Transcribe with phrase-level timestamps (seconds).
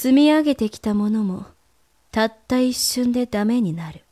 [0.00, 1.44] 積み上げてきたものも
[2.12, 4.04] たった一瞬でダメになる。